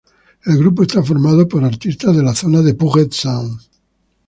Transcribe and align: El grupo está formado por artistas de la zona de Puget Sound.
El 0.45 0.57
grupo 0.57 0.81
está 0.81 1.03
formado 1.03 1.47
por 1.47 1.63
artistas 1.63 2.17
de 2.17 2.23
la 2.23 2.33
zona 2.33 2.61
de 2.63 2.73
Puget 2.73 3.11
Sound. 3.13 3.59